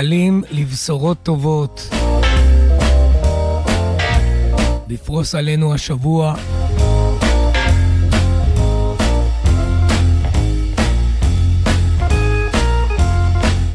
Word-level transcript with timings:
מייחלים 0.00 0.42
לבשורות 0.50 1.18
טובות. 1.22 1.88
לפרוס 4.88 5.34
עלינו 5.34 5.74
השבוע. 5.74 6.34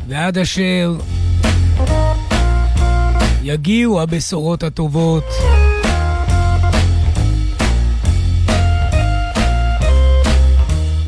ועד 0.07 0.38
אשר 0.38 0.95
יגיעו 3.44 4.02
הבשורות 4.02 4.63
הטובות. 4.63 5.23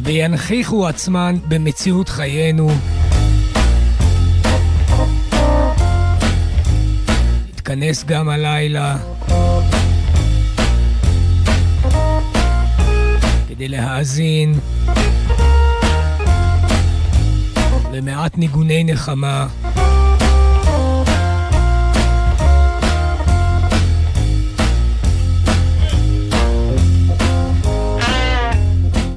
וינכיחו 0.03 0.87
עצמן 0.87 1.35
במציאות 1.47 2.09
חיינו. 2.09 2.69
נתכנס 7.67 8.03
גם 8.03 8.29
הלילה 8.29 8.97
כדי 13.47 13.67
להאזין 13.67 14.53
למעט 17.93 18.37
ניגוני 18.37 18.83
נחמה. 18.83 19.47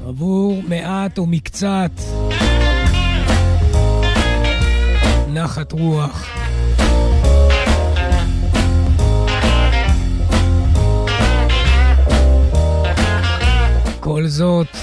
עבור 0.09 0.63
מעט 0.69 1.19
או 1.19 1.27
מקצת 1.27 1.91
נחת 5.29 5.73
רוח. 5.73 6.40
כל 14.01 14.27
זאת, 14.27 14.77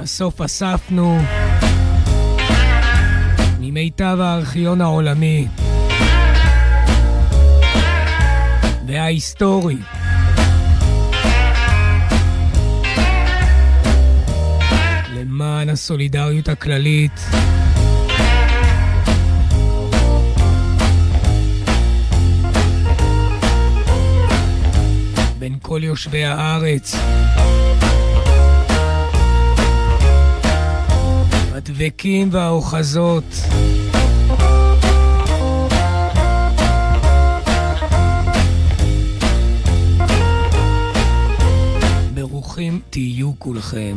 בסוף 0.00 0.40
אספנו 0.40 1.18
ממיטב 3.60 4.18
הארכיון 4.20 4.80
העולמי 4.80 5.48
וההיסטורי. 8.86 9.76
למען 15.14 15.68
הסולידריות 15.68 16.48
הכללית. 16.48 17.20
כל 25.80 25.84
יושבי 25.84 26.24
הארץ. 26.24 26.94
הדבקים 31.52 32.28
והאוחזות. 32.32 33.24
ברוכים 42.14 42.80
תהיו 42.90 43.32
כולכם. 43.38 43.96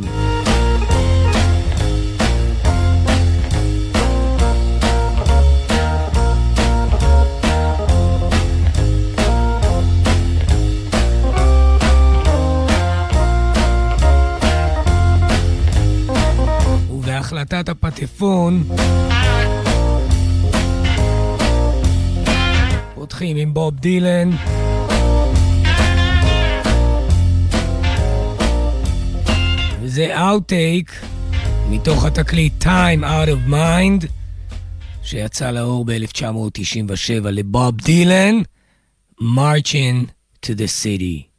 ובהחלטת 17.44 17.68
הפטפון 17.68 18.64
פותחים 22.94 23.36
עם 23.36 23.54
בוב 23.54 23.74
דילן 23.74 24.30
וזה 29.82 30.20
אאוטטייק 30.20 30.92
מתוך 31.70 32.04
התקליט 32.04 32.64
Time 32.64 33.02
Out 33.02 33.28
of 33.28 33.50
Mind 33.50 34.06
שיצא 35.02 35.50
לאור 35.50 35.84
ב-1997 35.84 37.28
לבוב 37.30 37.76
דילן 37.76 38.34
Marching 39.20 40.06
to 40.46 40.50
the 40.50 40.68
City. 40.82 41.33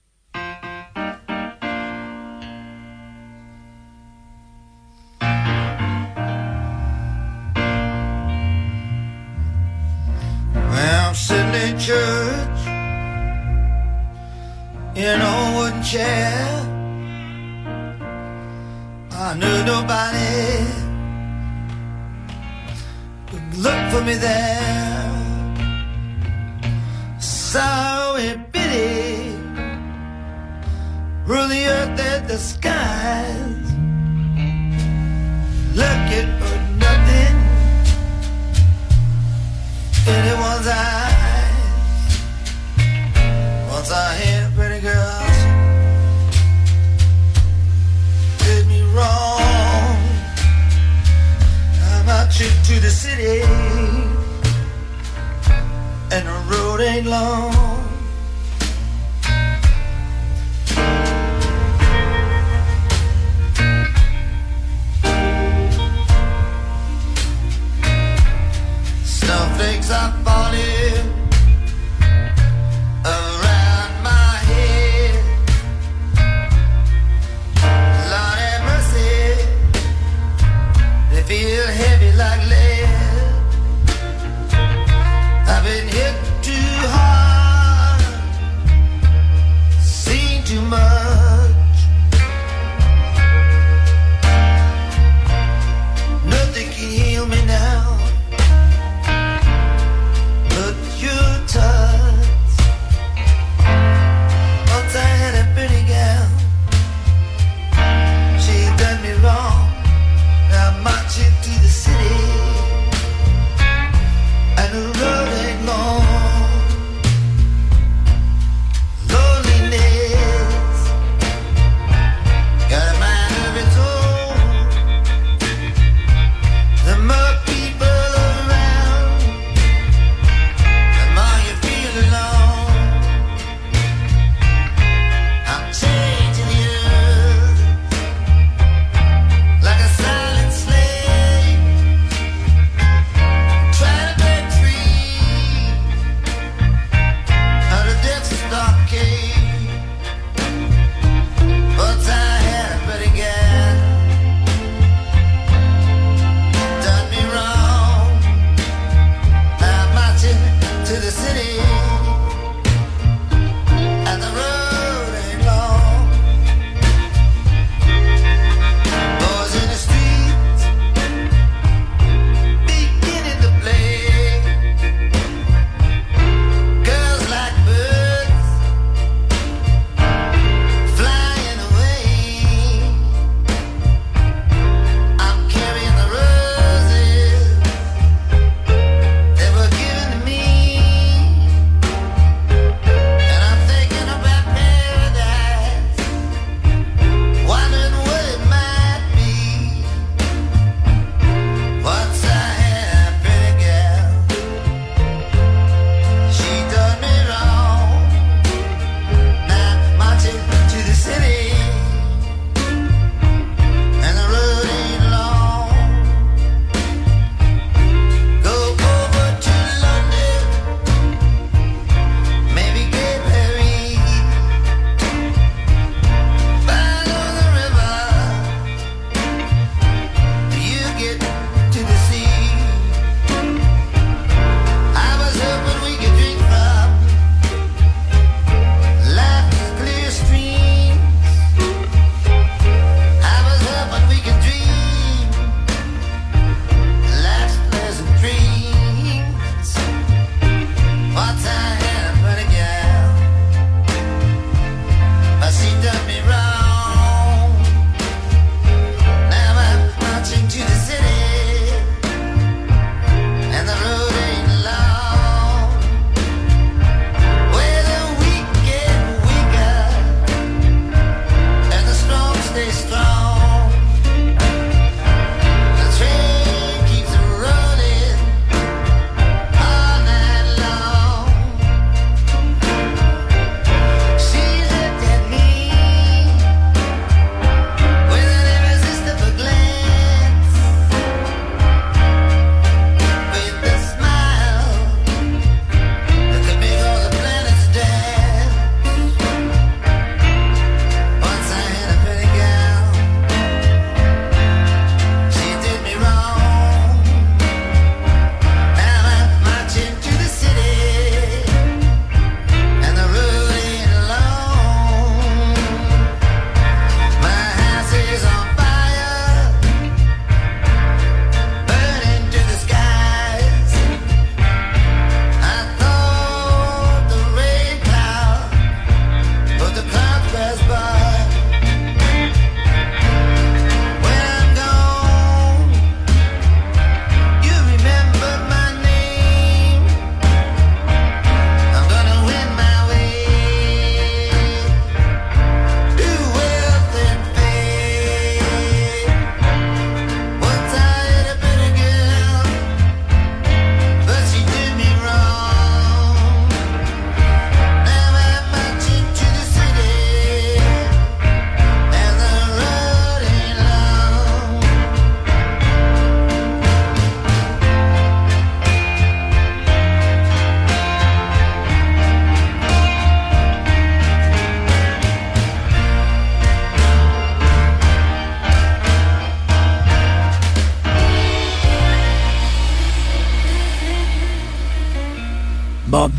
Rule 31.94 32.28
the 32.28 32.38
skies. 32.38 33.68
Looking 35.76 36.30
for 36.40 36.58
nothing 36.86 37.36
anyone's 40.08 40.68
eyes. 40.68 42.12
Once 43.70 43.92
I 43.92 44.16
hear 44.22 44.52
pretty 44.56 44.82
girls 44.82 45.38
did 48.40 48.68
me 48.68 48.82
wrong. 48.96 49.98
I'm 51.92 52.10
you 52.40 52.50
to 52.70 52.80
the 52.80 52.90
city, 52.90 53.42
and 56.12 56.28
the 56.28 56.38
road 56.50 56.82
ain't 56.82 57.08
long. 57.08 57.75
not 70.06 70.35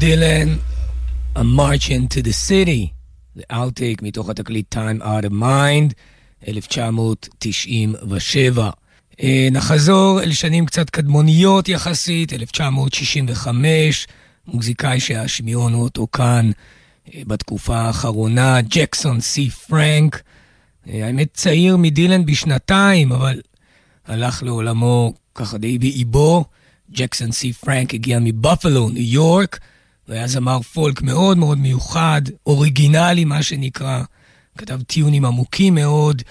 דילן, 0.06 0.56
A 1.36 1.38
March 1.38 1.88
into 1.88 2.20
the 2.22 2.34
City, 2.48 2.86
זה 3.34 3.42
אאוטטייק 3.52 4.02
מתוך 4.02 4.30
התקליט 4.30 4.76
Time 4.76 5.02
Out 5.02 5.25
of 5.25 5.32
Mind, 5.32 5.92
1997. 6.48 8.70
אה, 9.22 9.48
נחזור 9.52 10.22
אל 10.22 10.32
שנים 10.32 10.66
קצת 10.66 10.90
קדמוניות 10.90 11.68
יחסית, 11.68 12.32
1965, 12.32 14.06
מוזיקאי 14.46 15.00
שהשמיעונו 15.00 15.82
אותו 15.82 16.06
כאן 16.12 16.50
אה, 17.14 17.22
בתקופה 17.26 17.76
האחרונה, 17.76 18.60
ג'קסון 18.60 19.20
סי 19.20 19.50
פרנק. 19.50 20.22
אה, 20.88 21.06
האמת 21.06 21.28
צעיר 21.34 21.76
מדילן 21.76 22.26
בשנתיים, 22.26 23.12
אבל 23.12 23.40
הלך 24.06 24.42
לעולמו 24.42 25.14
ככה 25.34 25.58
די 25.58 25.78
באיבו. 25.78 26.44
ג'קסון 26.90 27.32
סי 27.32 27.52
פרנק 27.52 27.94
הגיע 27.94 28.18
מבופלו, 28.20 28.90
ניו 28.90 29.02
יורק, 29.02 29.58
והיה 30.08 30.26
זמר 30.26 30.62
פולק 30.62 31.02
מאוד 31.02 31.38
מאוד 31.38 31.58
מיוחד, 31.58 32.22
אוריגינלי 32.46 33.25
מה 33.25 33.42
שנקרא. 33.42 34.02
כתב 34.58 34.82
טיונים 34.82 35.25
עמוקים 35.25 35.75
מאוד, 35.75 36.22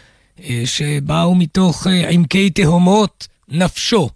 אה, 0.43 0.61
שבאו 0.65 1.35
מתוך 1.35 1.87
אה, 1.87 2.09
עמקי 2.09 2.49
תהומות 2.49 3.27
נפשו 3.47 4.09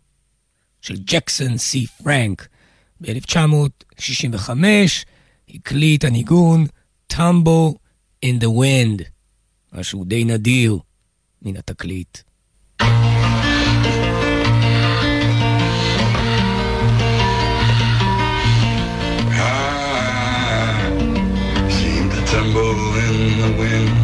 של 0.82 0.96
ג'קסון 1.06 1.58
סי 1.58 1.88
פרנק. 1.88 2.48
ב-1965 3.02 4.50
הקליט 5.50 6.06
הניגון 6.06 6.66
Tumble 7.14 7.74
in 8.26 8.42
the 8.42 8.48
Wind, 8.48 9.04
משהו 9.74 10.04
די 10.04 10.24
נדיר 10.24 10.78
מן 11.42 11.58
התקליט. 11.58 12.18
tremble 22.40 22.96
in 22.96 23.38
the 23.42 23.60
wind. 23.60 23.99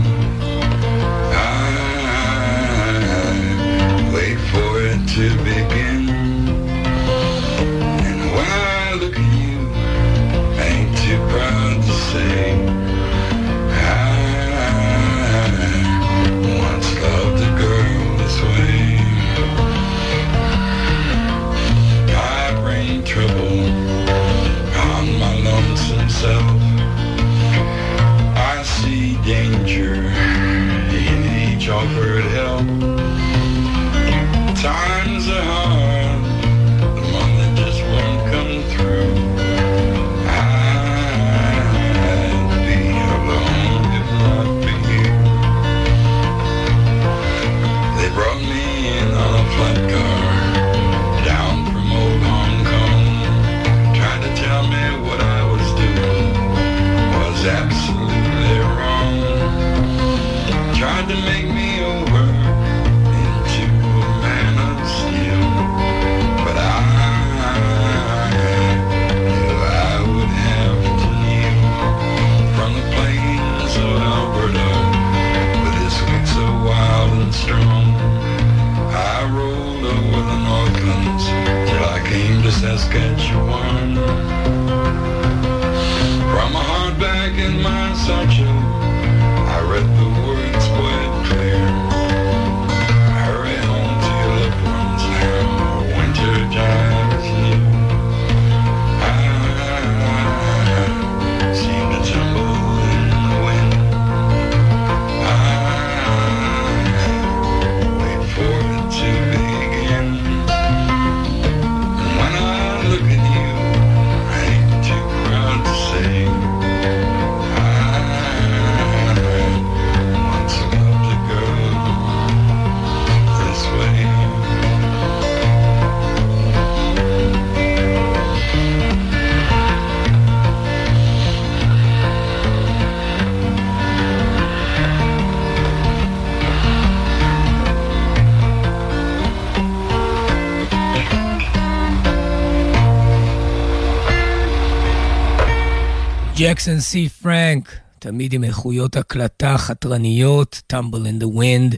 ג'קסון 146.48 146.80
סי 146.80 147.10
פרנק, 147.10 147.76
תמיד 148.00 148.34
עם 148.34 148.44
איכויות 148.44 148.98
הקלטה 148.98 149.58
חתרניות, 149.58 150.62
Tumble 150.74 150.76
in 151.06 151.24
the 151.24 151.28
Wind, 151.38 151.76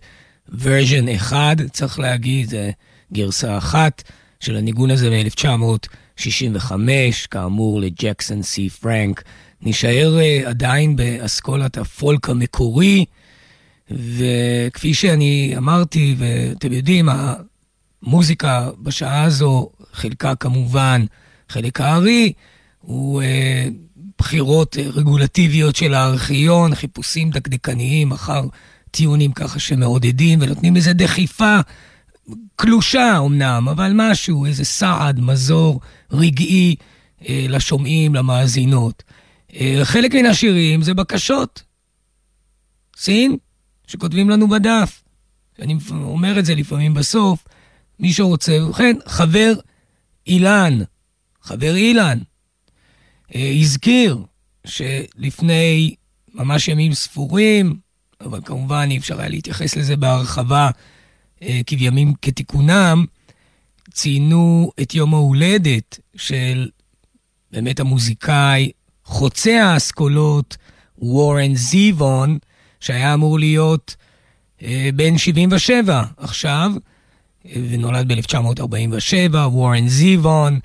version 0.52 1.16
1, 1.16 1.58
צריך 1.72 2.00
להגיד, 2.00 2.50
זה 2.50 2.72
גרסה 3.14 3.58
אחת 3.58 4.04
של 4.40 4.56
הניגון 4.56 4.92
הזה 4.92 5.10
מ-1965, 5.10 6.72
כאמור 7.32 7.82
לג'קסון 7.82 8.44
סי 8.44 8.70
פרנק. 8.70 9.24
נשאר 9.62 10.18
uh, 10.20 10.50
עדיין 10.50 10.96
באסכולת 10.96 11.78
הפולק 11.78 12.30
המקורי, 12.30 13.06
וכפי 13.92 14.94
שאני 14.94 15.54
אמרתי, 15.58 16.16
ואתם 16.18 16.74
יודעים, 16.74 17.10
המוזיקה 18.04 18.70
בשעה 18.82 19.24
הזו, 19.24 19.70
חלקה 19.94 20.36
כמובן, 20.36 21.06
חלק 21.50 21.82
הארי, 21.82 22.34
הוא... 22.80 23.22
Uh, 23.22 23.87
בחירות 24.18 24.78
אה, 24.78 24.84
רגולטיביות 24.94 25.76
של 25.76 25.94
הארכיון, 25.94 26.76
חיפושים 26.76 27.30
דקדקניים 27.30 28.12
אחר 28.12 28.42
טיעונים 28.92 29.32
ככה 29.32 29.60
שמעודדים 29.60 30.40
ונותנים 30.42 30.76
לזה 30.76 30.94
דחיפה 30.94 31.60
קלושה 32.56 33.18
אמנם, 33.26 33.68
אבל 33.72 33.92
משהו, 33.96 34.46
איזה 34.46 34.66
סעד, 34.66 35.20
מזור 35.20 35.80
רגעי 36.12 36.76
אה, 37.30 37.46
לשומעים, 37.50 38.16
למאזינות. 38.16 39.04
אה, 39.56 39.80
חלק 39.84 40.16
מן 40.16 40.26
השירים 40.26 40.82
זה 40.82 40.94
בקשות. 40.94 41.64
סין, 42.98 43.38
שכותבים 43.88 44.30
לנו 44.30 44.48
בדף. 44.48 45.04
אני 45.60 45.78
אומר 45.92 46.40
את 46.40 46.46
זה 46.46 46.56
לפעמים 46.56 46.94
בסוף, 46.94 47.46
מי 48.00 48.14
שרוצה, 48.14 48.58
ובכן, 48.64 48.96
חבר 49.08 49.54
אילן, 50.28 50.80
חבר 51.42 51.76
אילן, 51.76 52.18
הזכיר 53.36 54.18
שלפני 54.66 55.96
ממש 56.34 56.68
ימים 56.68 56.94
ספורים, 56.94 57.76
אבל 58.22 58.40
כמובן 58.46 58.88
אי 58.92 58.98
אפשר 58.98 59.20
היה 59.20 59.30
להתייחס 59.30 59.76
לזה 59.76 59.96
בהרחבה 59.96 60.70
אה, 61.42 61.62
כבימים 61.66 62.14
כתיקונם, 62.22 63.06
ציינו 63.92 64.72
את 64.82 64.96
יום 64.96 65.14
ההולדת 65.14 66.00
של 66.16 66.70
באמת 67.52 67.80
המוזיקאי 67.80 68.72
חוצה 69.04 69.64
האסכולות, 69.64 70.58
וורן 70.98 71.56
זיוון, 71.56 72.38
שהיה 72.80 73.14
אמור 73.14 73.40
להיות 73.40 73.96
אה, 74.62 74.90
בן 74.96 75.18
77 75.18 76.04
עכשיו, 76.18 76.72
ונולד 77.46 78.08
ב-1947, 78.14 79.36
וורן 79.36 79.88
זיוון, 79.88 80.60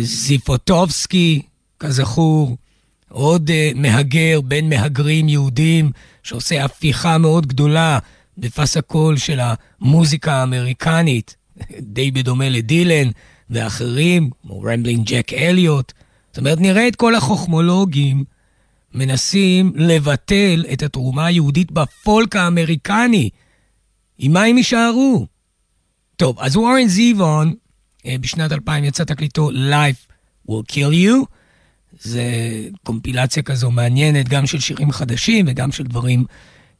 זיבוטובסקי, 0.00 1.42
כזכור, 1.84 2.56
עוד 3.08 3.50
uh, 3.50 3.78
מהגר 3.78 4.40
בין 4.40 4.68
מהגרים 4.68 5.28
יהודים, 5.28 5.90
שעושה 6.22 6.64
הפיכה 6.64 7.18
מאוד 7.18 7.46
גדולה 7.46 7.98
בפס 8.38 8.76
הקול 8.76 9.16
של 9.16 9.40
המוזיקה 9.42 10.32
האמריקנית, 10.32 11.36
די 11.94 12.10
בדומה 12.10 12.48
לדילן 12.48 13.10
ואחרים, 13.50 14.30
כמו 14.42 14.62
רמבלינג 14.62 15.06
ג'ק 15.06 15.32
אליוט. 15.32 15.92
זאת 16.32 16.38
אומרת, 16.38 16.60
נראה 16.60 16.88
את 16.88 16.96
כל 16.96 17.14
החוכמולוגים 17.14 18.24
מנסים 18.94 19.72
לבטל 19.76 20.64
את 20.72 20.82
התרומה 20.82 21.26
היהודית 21.26 21.72
בפולק 21.72 22.36
האמריקני. 22.36 23.30
עם 24.18 24.32
מה 24.32 24.42
הם 24.42 24.56
יישארו? 24.56 25.26
טוב, 26.16 26.38
אז 26.40 26.56
וורן 26.56 26.86
זיוון, 26.86 27.54
אה, 28.06 28.16
בשנת 28.20 28.52
2000 28.52 28.84
יצא 28.84 29.04
תקליטו 29.04 29.50
Life 29.50 30.12
will 30.48 30.72
kill 30.72 30.92
you. 30.92 31.26
זה 32.00 32.24
קומפילציה 32.82 33.42
כזו 33.42 33.70
מעניינת, 33.70 34.28
גם 34.28 34.46
של 34.46 34.60
שירים 34.60 34.92
חדשים 34.92 35.44
וגם 35.48 35.72
של 35.72 35.84
דברים 35.84 36.24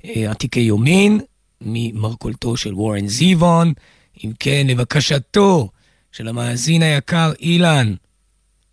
אה, 0.05 0.31
עתיקי 0.31 0.61
יומין, 0.61 1.21
ממרכולתו 1.61 2.57
של 2.57 2.75
וורן 2.75 3.09
זיוון. 3.09 3.73
אם 4.25 4.33
כן, 4.41 4.67
לבקשתו 4.69 5.69
של 6.13 6.29
המאזין 6.29 6.83
היקר 6.83 7.33
אילן, 7.41 7.95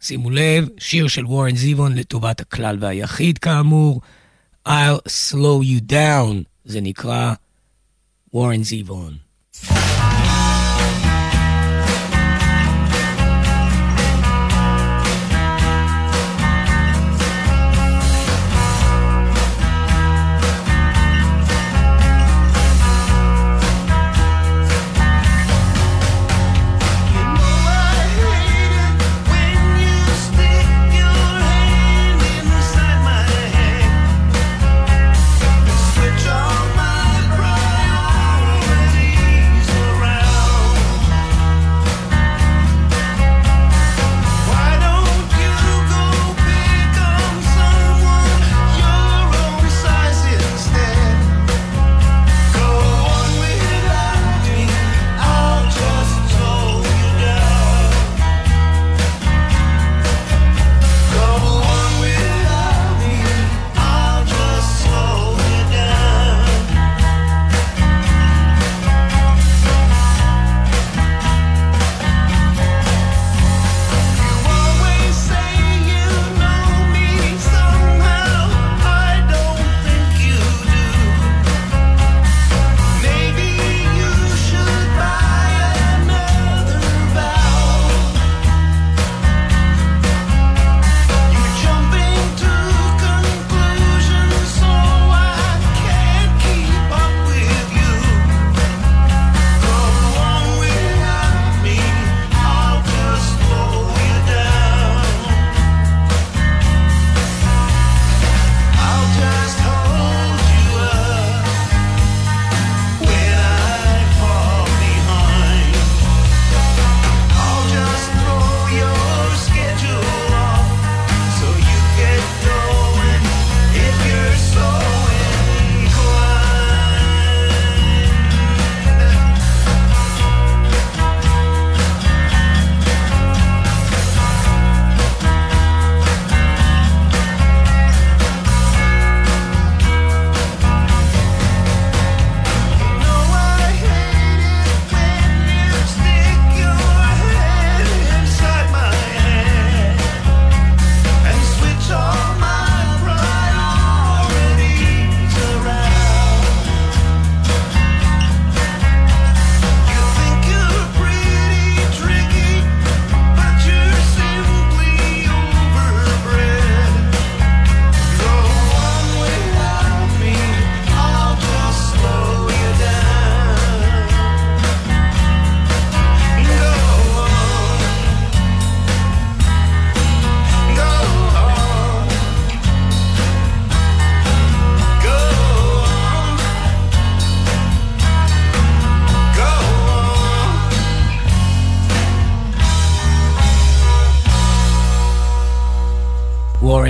שימו 0.01 0.29
לב, 0.29 0.67
שיר 0.77 1.07
של 1.07 1.25
וורן 1.25 1.55
זיוון 1.55 1.95
לטובת 1.95 2.39
הכלל 2.39 2.77
והיחיד 2.81 3.38
כאמור, 3.38 4.01
I'll 4.67 5.01
slow 5.07 5.63
you 5.63 5.91
down, 5.91 6.36
זה 6.65 6.81
נקרא 6.81 7.33
וורן 8.33 8.63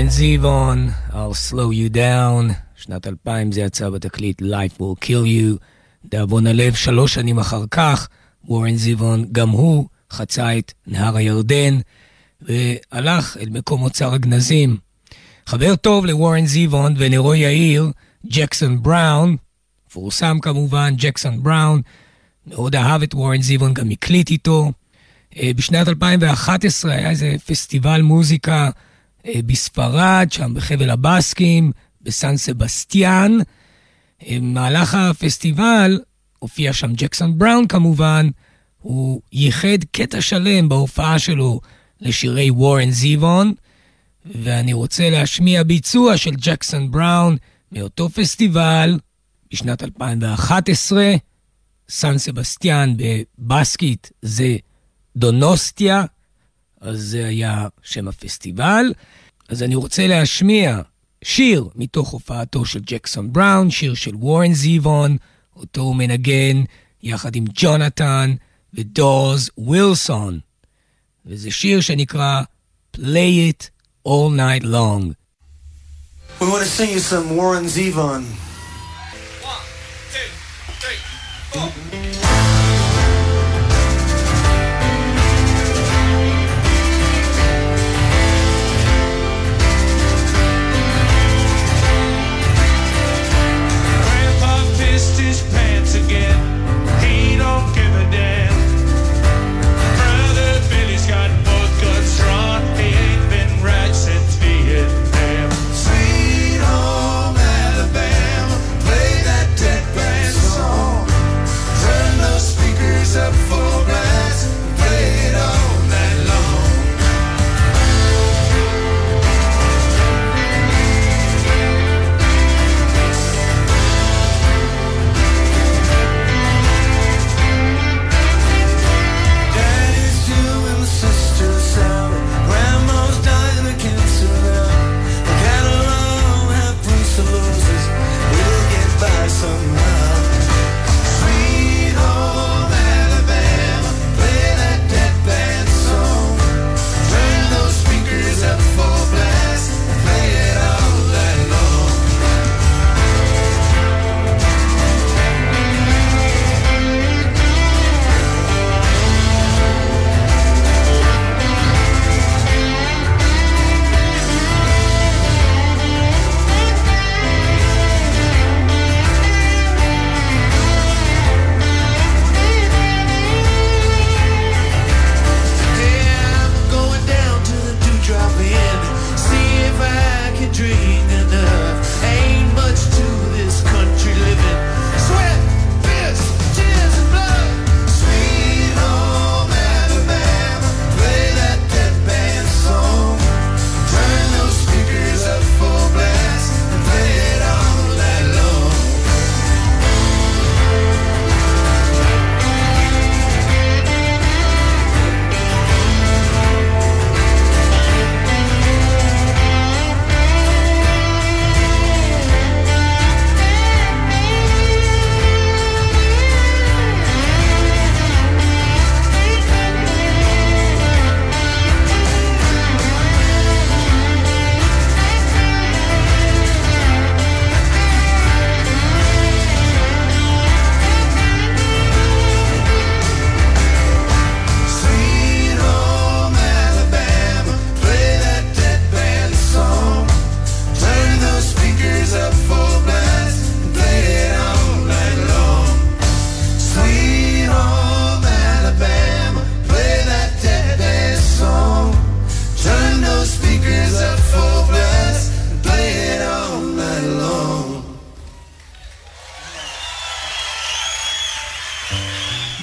זיוון. 0.09 0.89
זיוון, 0.89 0.89
I'll 1.09 1.51
slow 1.51 1.71
you 1.71 1.95
down, 1.95 2.53
שנת 2.75 3.07
2000 3.07 3.51
זה 3.51 3.61
יצא 3.61 3.89
בתקליט 3.89 4.41
Life 4.41 4.79
will 4.79 5.05
kill 5.05 5.25
you. 5.25 5.57
דאבון 6.05 6.47
הלב, 6.47 6.73
שלוש 6.73 7.13
שנים 7.13 7.39
אחר 7.39 7.63
כך, 7.71 8.07
וורן 8.45 8.75
זיוון, 8.75 9.25
גם 9.31 9.49
הוא 9.49 9.87
חצה 10.11 10.57
את 10.57 10.73
נהר 10.87 11.17
הירדן 11.17 11.77
והלך 12.41 13.37
אל 13.39 13.49
מקום 13.49 13.81
אוצר 13.81 14.13
הגנזים. 14.13 14.77
חבר 15.45 15.75
טוב 15.75 16.05
לוורן 16.05 16.45
זיוון 16.45 16.93
ונרו 16.97 17.35
יאיר, 17.35 17.91
ג'קסון 18.25 18.83
בראון, 18.83 19.35
מפורסם 19.87 20.37
כמובן, 20.41 20.93
ג'קסון 20.97 21.43
בראון, 21.43 21.81
מאוד 22.47 22.75
אהב 22.75 23.03
את 23.03 23.13
וורן 23.13 23.41
זיוון, 23.41 23.73
גם 23.73 23.89
הקליט 23.89 24.29
איתו. 24.29 24.71
אה, 25.37 25.51
בשנת 25.55 25.87
2011 25.87 26.91
היה 26.91 27.09
איזה 27.09 27.35
פסטיבל 27.45 28.01
מוזיקה 28.01 28.69
בספרד, 29.27 30.27
שם 30.31 30.53
בחבל 30.53 30.89
הבסקים, 30.89 31.71
בסן 32.01 32.37
סבסטיאן. 32.37 33.37
במהלך 34.29 34.95
אה, 34.95 35.09
הפסטיבל 35.09 35.99
הופיע 36.39 36.73
שם 36.73 36.93
ג'קסון 36.93 37.37
בראון 37.37 37.67
כמובן, 37.67 38.29
הוא 38.77 39.21
ייחד 39.31 39.83
קטע 39.91 40.21
שלם 40.21 40.69
בהופעה 40.69 41.19
שלו 41.19 41.61
לשירי 42.01 42.51
וורן 42.51 42.91
זיוון, 42.91 43.53
ואני 44.25 44.73
רוצה 44.73 45.09
להשמיע 45.09 45.63
ביצוע 45.63 46.17
של 46.17 46.31
ג'קסון 46.31 46.91
בראון 46.91 47.37
מאותו 47.71 48.09
פסטיבל 48.09 48.99
בשנת 49.51 49.83
2011, 49.83 51.13
סן 51.89 52.17
סבסטיאן 52.17 52.93
בבסקית 52.97 54.11
זה 54.21 54.57
דונוסטיה, 55.17 56.03
אז 56.81 56.99
זה 56.99 57.27
היה 57.27 57.67
שם 57.83 58.07
הפסטיבל. 58.07 58.93
אז 59.49 59.63
אני 59.63 59.75
רוצה 59.75 60.07
להשמיע 60.07 60.81
שיר 61.23 61.69
מתוך 61.75 62.09
הופעתו 62.09 62.65
של 62.65 62.79
ג'קסון 62.85 63.33
בראון, 63.33 63.71
שיר 63.71 63.93
של 63.93 64.15
וורן 64.15 64.53
זיוון, 64.53 65.17
אותו 65.55 65.81
הוא 65.81 65.95
מנגן 65.95 66.63
יחד 67.03 67.35
עם 67.35 67.45
ג'ונתן 67.53 68.35
ודורס 68.73 69.49
ווילסון. 69.57 70.39
וזה 71.25 71.51
שיר 71.51 71.81
שנקרא 71.81 72.41
Play 72.97 73.51
It 73.51 73.69
All 74.07 74.29
Night 74.29 74.63
Long. 74.63 75.15
We 76.39 76.47
want 76.49 76.63
to 76.63 76.69
sing 76.69 76.89
you 76.89 76.99
some 76.99 77.35
Warren 77.37 77.65
Zevon. 77.65 78.23
One, 79.43 79.65
two, 80.13 80.29
three, 80.81 80.99
four. 81.51 82.60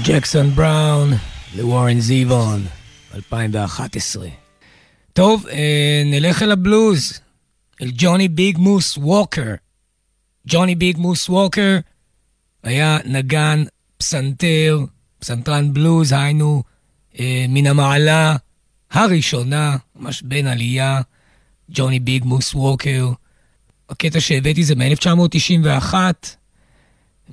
ג'קסון 0.08 0.50
בראון 0.50 1.10
לוורן 1.56 2.00
זיוון, 2.00 2.66
2011. 3.14 4.28
טוב, 5.12 5.46
אה, 5.46 6.02
נלך 6.04 6.42
אל 6.42 6.52
הבלוז, 6.52 7.20
אל 7.82 7.90
ג'וני 7.94 8.28
ביג 8.28 8.58
מוס 8.58 8.98
ווקר. 8.98 9.54
ג'וני 10.46 10.74
ביג 10.74 10.98
מוס 10.98 11.28
ווקר 11.28 11.78
היה 12.62 12.98
נגן 13.04 13.64
פסנתר, 13.98 14.78
פסנתרן 15.18 15.72
בלוז, 15.72 16.12
היינו 16.12 16.62
אה, 17.18 17.46
מן 17.48 17.66
המעלה 17.66 18.36
הראשונה, 18.90 19.76
ממש 19.96 20.22
בן 20.22 20.46
עלייה, 20.46 21.00
ג'וני 21.70 22.00
ביג 22.00 22.24
מוס 22.24 22.54
ווקר. 22.54 23.12
הקטע 23.90 24.20
שהבאתי 24.20 24.64
זה 24.64 24.74
מ-1991, 24.74 25.94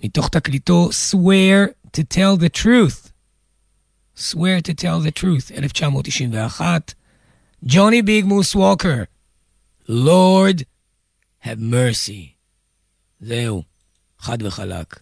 מתוך 0.03 0.29
תקליטו 0.29 0.89
swear 1.11 1.84
to 1.94 2.02
tell 2.04 2.36
the 2.36 2.48
truth. 2.48 3.12
swear 4.14 4.60
to 4.60 4.74
tell 4.74 5.00
the 5.00 5.10
truth, 5.10 5.50
1991. 5.50 6.94
ג'וני 7.64 8.02
ביג 8.02 8.24
מוס 8.24 8.54
ווקר, 8.54 9.02
Lord 9.88 10.62
have 11.44 11.58
mercy. 11.58 12.34
זהו, 13.20 13.62
חד 14.18 14.42
וחלק. 14.42 15.00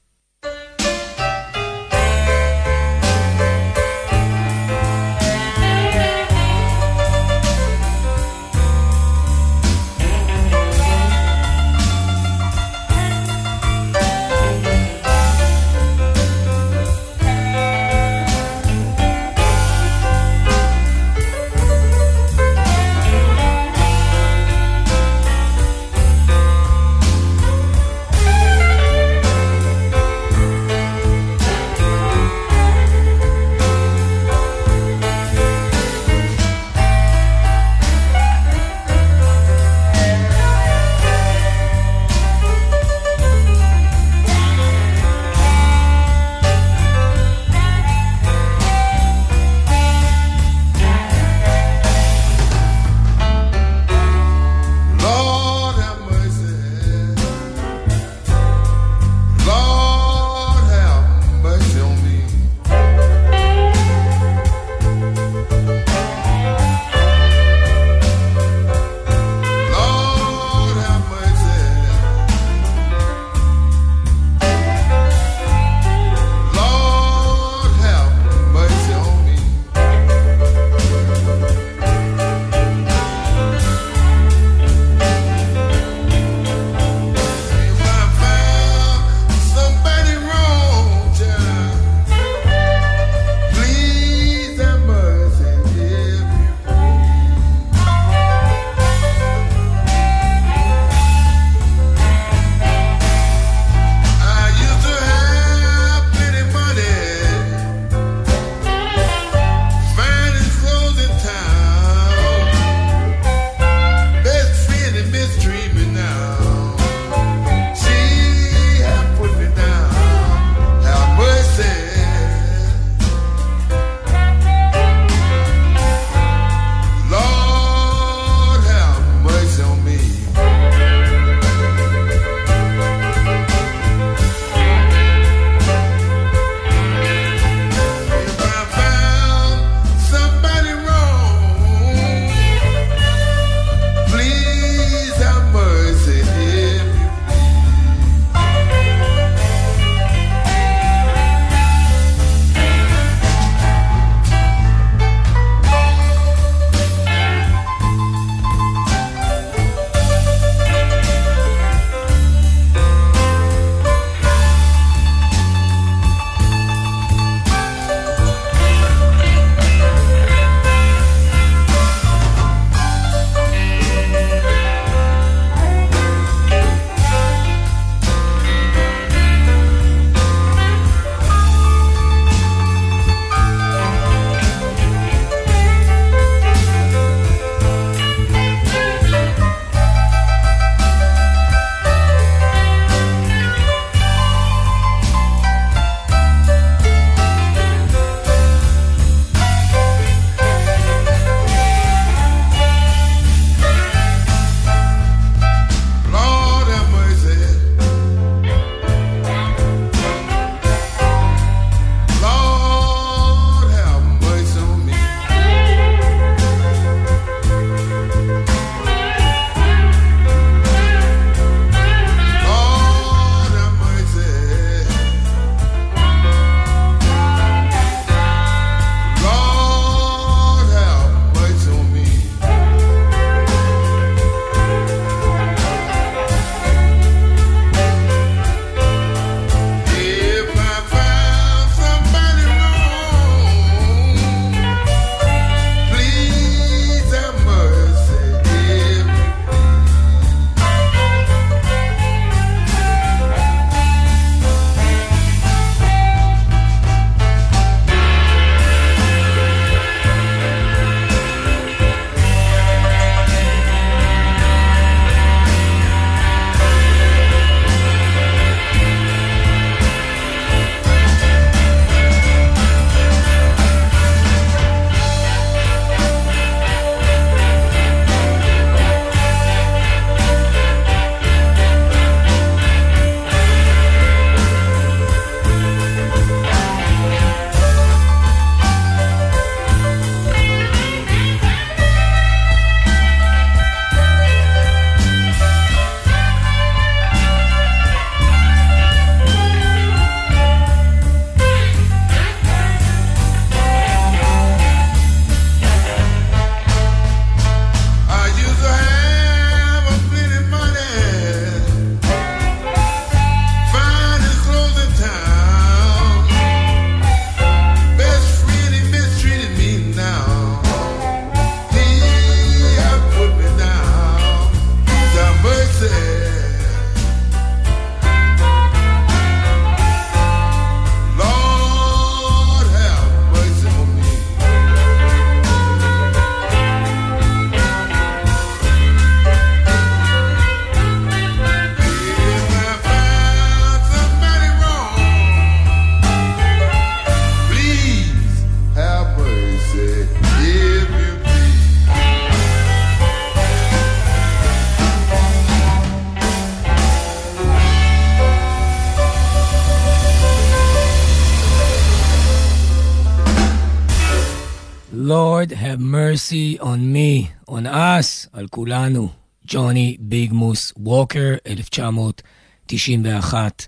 Mercy 366.23 366.57
on 366.59 366.79
me, 366.93 367.27
on 367.49 367.65
us, 367.65 368.27
על 368.33 368.47
כולנו. 368.47 369.09
ג'וני 369.47 369.97
ביג 369.99 370.33
מוס 370.33 370.73
ווקר, 370.77 371.33
1991. 371.47 373.65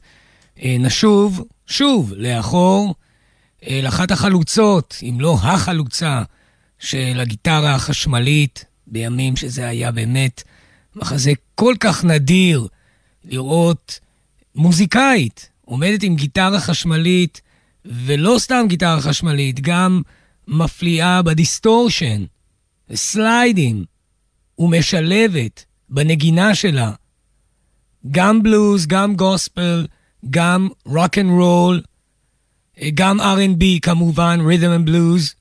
אה, 0.63 0.75
נשוב, 0.79 1.43
שוב, 1.67 2.13
לאחור, 2.15 2.95
אל 3.67 3.87
אחת 3.87 4.11
החלוצות, 4.11 4.97
אם 5.03 5.17
לא 5.19 5.37
החלוצה, 5.41 6.23
של 6.79 7.19
הגיטרה 7.19 7.75
החשמלית, 7.75 8.65
בימים 8.87 9.35
שזה 9.35 9.67
היה 9.67 9.91
באמת 9.91 10.43
מחזה 10.95 11.31
כל 11.55 11.75
כך 11.79 12.05
נדיר 12.05 12.67
לראות 13.25 13.99
מוזיקאית 14.55 15.49
עומדת 15.65 16.03
עם 16.03 16.15
גיטרה 16.15 16.59
חשמלית, 16.59 17.41
ולא 17.85 18.35
סתם 18.39 18.65
גיטרה 18.67 19.01
חשמלית, 19.01 19.59
גם 19.59 20.01
מפליאה 20.47 21.21
ב 21.21 21.30
distortion, 21.30 22.25
סליידים, 22.93 23.85
ומשלבת 24.59 25.65
בנגינה 25.89 26.55
שלה 26.55 26.91
גם 28.11 28.43
בלוז, 28.43 28.87
גם 28.87 29.15
גוספל, 29.15 29.87
גם 30.29 30.69
rock 30.85 31.17
and 31.17 31.29
roll, 31.29 31.81
גם 32.93 33.21
R&B 33.21 33.63
כמובן, 33.81 34.39
rhythm 34.45 34.71
and 34.71 34.85
blues. 34.85 35.33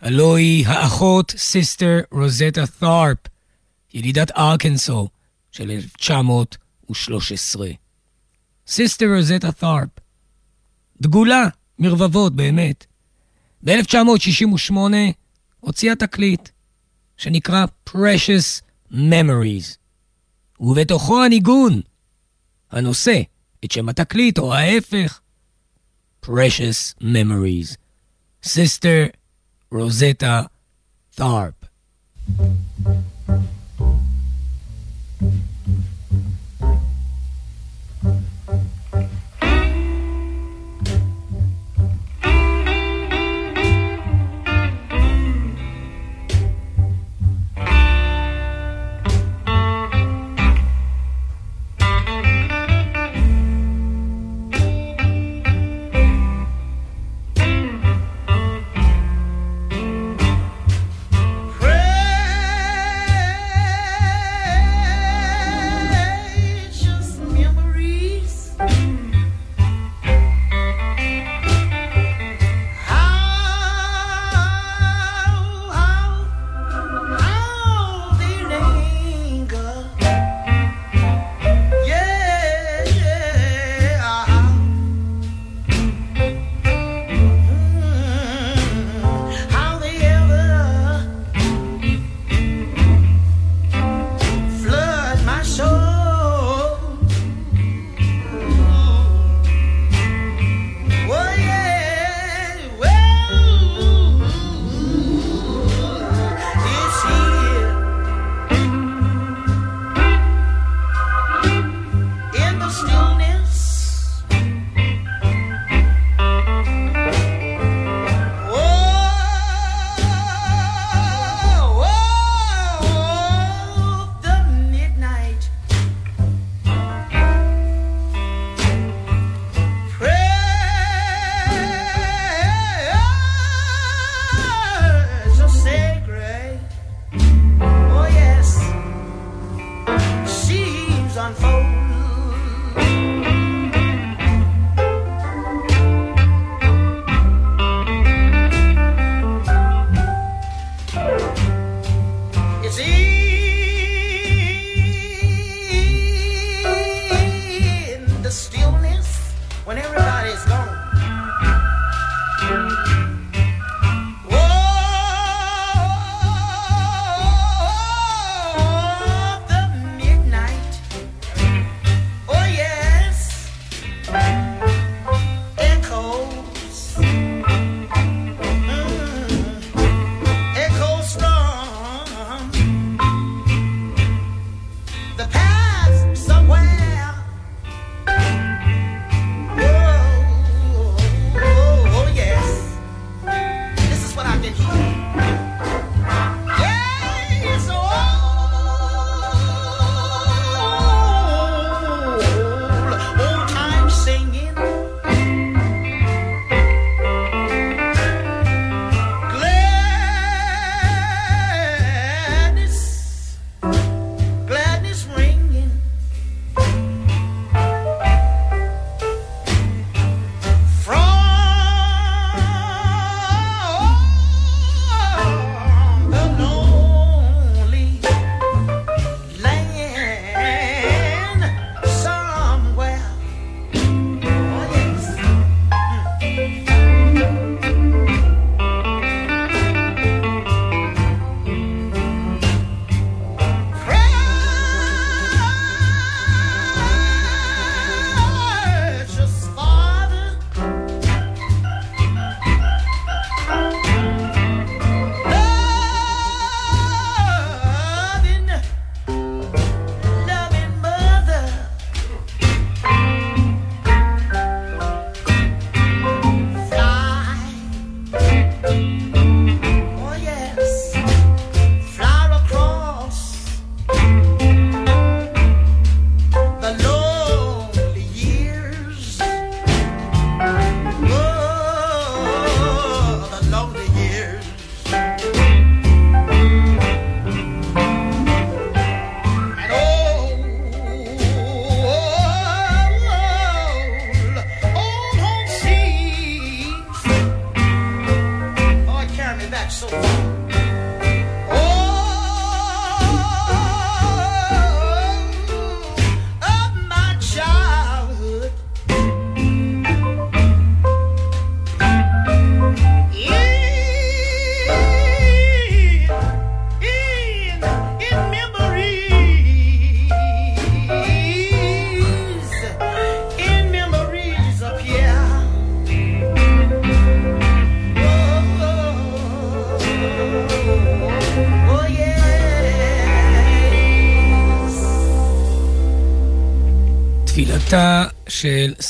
הלוא 0.00 0.36
היא 0.36 0.66
האחות 0.66 1.34
סיסטר 1.36 2.00
רוזטה 2.12 2.66
ת'ארפ, 2.66 3.18
ילידת 3.94 4.30
ארקנסו 4.30 5.08
של 5.52 5.70
1913. 5.70 7.68
סיסטר 8.66 9.06
רוזטה 9.16 9.52
ת'ארפ. 9.52 9.88
דגולה, 11.00 11.48
מרבבות, 11.78 12.36
באמת. 12.36 12.86
ב-1968 13.64 14.76
הוציאה 15.60 15.94
תקליט 15.94 16.48
שנקרא 17.16 17.64
Precious 17.90 18.62
Memories, 18.92 19.76
ובתוכו 20.60 21.24
הניגון, 21.24 21.80
הנושא 22.70 23.22
את 23.64 23.72
שם 23.72 23.88
התקליט, 23.88 24.38
או 24.38 24.54
ההפך, 24.54 25.20
Precious 26.26 26.94
Memories. 27.02 27.76
Sister 28.42 29.10
Rosetta 29.72 30.48
Tharp. 31.16 31.54
Precious 32.38 32.66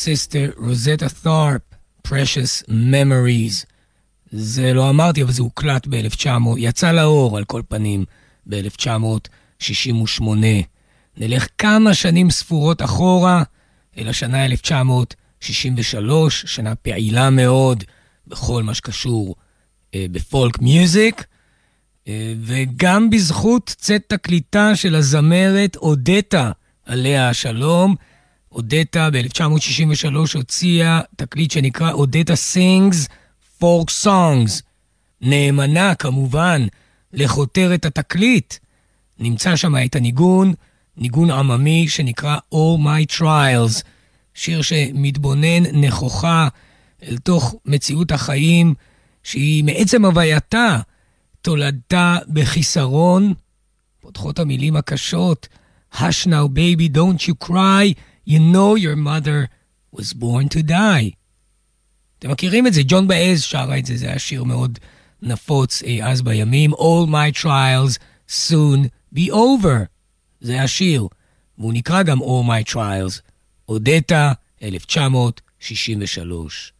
סיסטר 0.06 0.50
רוזטה 0.56 1.08
ת'ארפ, 1.08 1.60
Precious 2.08 2.64
Memories. 2.68 3.64
זה 4.32 4.74
לא 4.74 4.90
אמרתי, 4.90 5.22
אבל 5.22 5.32
זה 5.32 5.42
הוקלט 5.42 5.86
ב-1900, 5.86 6.28
יצא 6.56 6.92
לאור 6.92 7.36
על 7.36 7.44
כל 7.44 7.62
פנים 7.68 8.04
ב-1968. 8.46 10.22
נלך 11.16 11.46
כמה 11.58 11.94
שנים 11.94 12.30
ספורות 12.30 12.82
אחורה, 12.82 13.42
אל 13.98 14.08
השנה 14.08 14.44
1963, 14.44 16.44
שנה 16.46 16.74
פעילה 16.74 17.30
מאוד 17.30 17.84
בכל 18.26 18.62
מה 18.62 18.74
שקשור 18.74 19.34
אה, 19.94 20.06
ב 20.10 20.20
folk 20.20 20.58
music. 20.58 21.24
אה, 22.08 22.34
וגם 22.40 23.10
בזכות 23.10 23.74
צאת 23.78 24.02
תקליטה 24.06 24.76
של 24.76 24.94
הזמרת 24.94 25.76
אודטה, 25.76 26.50
עליה 26.84 27.28
השלום. 27.28 27.94
אודטה 28.56 29.10
ב-1963 29.10 30.16
הוציאה 30.34 31.00
תקליט 31.16 31.50
שנקרא 31.50 31.92
אודטה 31.92 32.36
סינגס 32.36 33.08
פורק 33.58 33.90
סונגס. 33.90 34.62
נאמנה 35.20 35.94
כמובן 35.94 36.66
לכותרת 37.12 37.84
התקליט. 37.84 38.54
נמצא 39.18 39.56
שם 39.56 39.74
את 39.84 39.96
הניגון, 39.96 40.54
ניגון 40.96 41.30
עממי 41.30 41.88
שנקרא 41.88 42.36
All 42.54 42.78
My 42.84 43.16
Trials, 43.18 43.82
שיר 44.34 44.62
שמתבונן 44.62 45.62
נכוחה 45.72 46.48
אל 47.02 47.16
תוך 47.16 47.54
מציאות 47.66 48.12
החיים, 48.12 48.74
שהיא 49.22 49.64
מעצם 49.64 50.04
הווייתה 50.04 50.78
תולדתה 51.42 52.18
בחיסרון. 52.28 53.34
פותחות 54.00 54.38
המילים 54.38 54.76
הקשות, 54.76 55.48
Hush 55.94 56.26
now 56.26 56.46
baby, 56.48 56.88
don't 56.88 57.28
you 57.28 57.46
cry, 57.48 57.94
you 58.26 58.38
know 58.38 58.74
your 58.74 58.96
mother 58.96 59.48
was 59.92 60.12
born 60.12 60.48
to 60.48 60.62
die. 60.62 61.10
אתם 62.18 62.30
מכירים 62.30 62.66
את 62.66 62.72
זה, 62.72 62.82
ג'ון 62.86 63.08
באז 63.08 63.42
שרה 63.42 63.78
את 63.78 63.86
זה, 63.86 63.96
זה 63.96 64.06
היה 64.06 64.18
שיר 64.18 64.44
מאוד 64.44 64.78
נפוץ 65.22 65.82
אז 66.02 66.22
בימים. 66.22 66.74
All 66.74 67.06
my 67.08 67.32
trials 67.42 67.98
soon 68.28 68.78
be 69.14 69.30
over. 69.30 69.84
זה 70.40 70.62
השיר, 70.62 71.06
והוא 71.58 71.72
נקרא 71.72 72.02
גם 72.02 72.18
All 72.18 72.44
my 72.46 72.62
trials. 72.72 73.20
אודטה, 73.68 74.32
1963. 74.62 76.72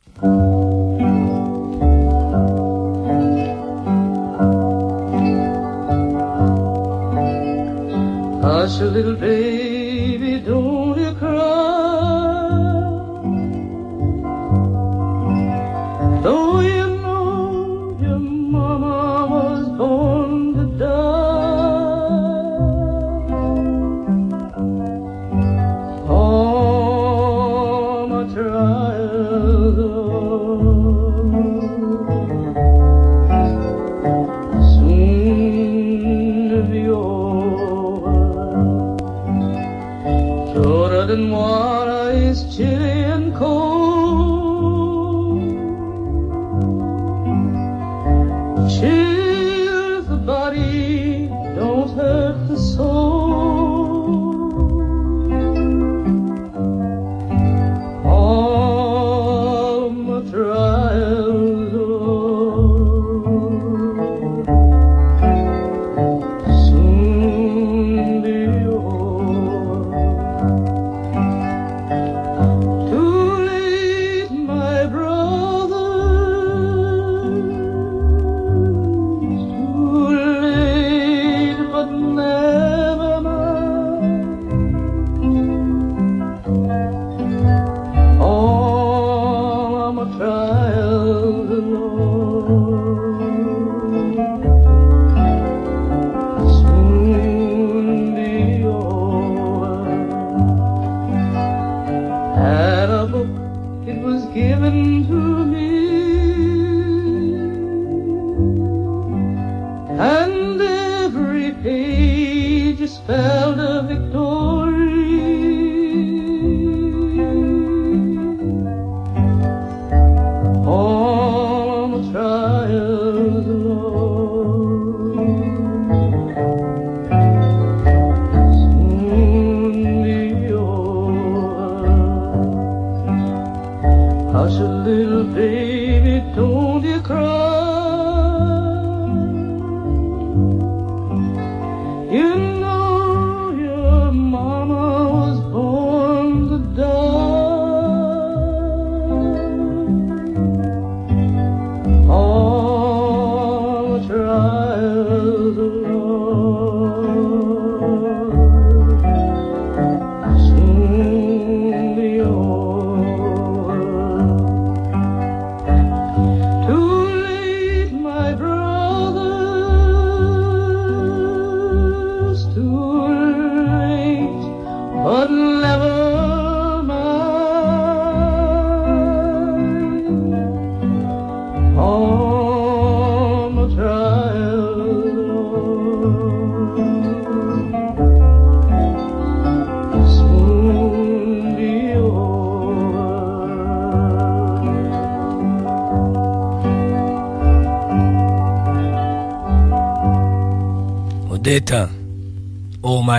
Hush, 8.43 8.79
little 8.95 9.17
baby, 9.17 9.66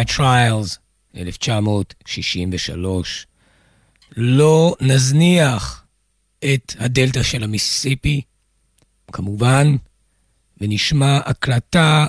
Trials, 0.07 0.77
1963. 1.17 3.27
לא 4.17 4.75
נזניח 4.81 5.83
את 6.53 6.75
הדלתא 6.79 7.23
של 7.23 7.43
המיסיסיפי, 7.43 8.21
כמובן, 9.11 9.75
ונשמע 10.61 11.19
הקלטה 11.25 12.05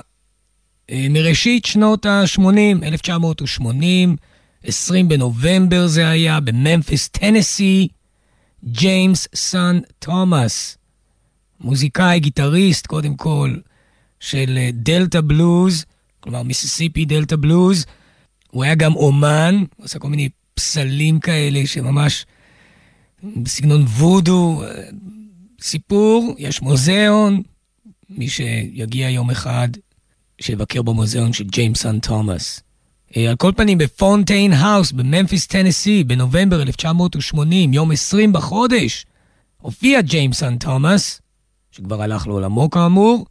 אה, 0.91 1.07
מראשית 1.11 1.65
שנות 1.65 2.07
ה-80, 2.07 2.43
1980, 2.83 4.17
20 4.65 5.09
בנובמבר 5.09 5.87
זה 5.87 6.09
היה, 6.09 6.41
בממפיס, 6.41 7.09
טנסי, 7.09 7.89
ג'יימס 8.65 9.29
סן 9.35 9.79
תומאס, 9.99 10.79
מוזיקאי, 11.61 12.21
גיטריסט, 12.21 12.87
קודם 12.87 13.17
כל, 13.17 13.57
של 14.21 14.59
אה, 14.59 14.71
דלתא 14.73 15.21
בלוז, 15.21 15.85
כלומר 16.29 16.43
מיסיסיפי 16.43 17.05
דלתא 17.05 17.37
בלוז. 17.37 17.87
הוא 18.51 18.65
היה 18.65 18.75
גם 18.75 18.95
אומן, 18.95 19.65
הוא 19.77 19.85
עשה 19.85 19.99
כל 19.99 20.09
מיני 20.09 20.29
פסלים 20.55 21.21
כאלה 21.21 21.67
שממש 21.67 22.27
בסגנון 23.23 23.83
וודו. 23.83 24.63
סיפור, 25.61 26.35
יש 26.39 26.63
מוזיאון, 26.63 27.43
מי 28.11 28.29
שיגיע 28.29 29.11
יום 29.11 29.31
אחד, 29.31 29.69
שיבקר 30.41 30.83
במוזיאון 30.83 31.33
של 31.33 31.45
ג'יימסון 31.45 31.99
תומאס. 31.99 32.61
אה, 33.17 33.31
על 33.31 33.37
כל 33.37 33.53
פנים, 33.57 33.79
בפונטיין 33.79 34.53
האוס 34.53 34.93
בממפיס, 34.93 35.47
טנסי, 35.47 36.05
בנובמבר 36.05 36.63
1980, 36.63 37.73
יום 37.73 37.91
20 37.91 38.33
בחודש, 38.33 39.07
הופיע 39.57 40.01
ג'יימסון 40.01 40.57
תומאס, 40.57 41.21
שכבר 41.71 42.03
הלך 42.03 42.27
לעולמו 42.27 42.71
כאמור, 42.71 43.27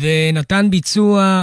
ונתן 0.00 0.70
ביצוע 0.70 1.42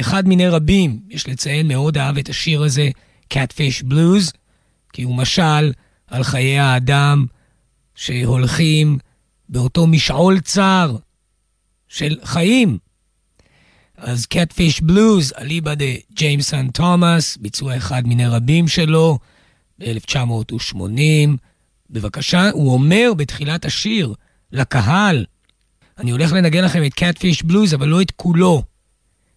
אחד 0.00 0.28
מיני 0.28 0.48
רבים. 0.48 1.00
יש 1.08 1.28
לציין, 1.28 1.68
מאוד 1.68 1.98
אהב 1.98 2.18
את 2.18 2.28
השיר 2.28 2.62
הזה, 2.62 2.90
Catfish 3.34 3.84
Blues, 3.90 4.32
כי 4.92 5.02
הוא 5.02 5.16
משל 5.16 5.72
על 6.06 6.22
חיי 6.22 6.58
האדם 6.58 7.26
שהולכים 7.94 8.98
באותו 9.48 9.86
משעול 9.86 10.40
צר 10.40 10.96
של 11.88 12.16
חיים. 12.24 12.78
אז 13.96 14.26
Catfish 14.34 14.80
Blues, 14.80 15.38
אליבא 15.38 15.74
דה 15.74 15.84
ג'יימסון 16.12 16.68
תומאס, 16.68 17.36
ביצוע 17.36 17.76
אחד 17.76 18.06
מיני 18.06 18.26
רבים 18.26 18.68
שלו, 18.68 19.18
ב-1980. 19.78 21.30
בבקשה, 21.90 22.50
הוא 22.50 22.72
אומר 22.72 23.12
בתחילת 23.16 23.64
השיר 23.64 24.14
לקהל, 24.52 25.24
אני 25.98 26.10
הולך 26.10 26.32
לנגן 26.32 26.64
לכם 26.64 26.84
את 26.84 26.92
Catfish 26.92 27.44
Blues, 27.44 27.74
אבל 27.74 27.88
לא 27.88 28.02
את 28.02 28.10
כולו, 28.10 28.62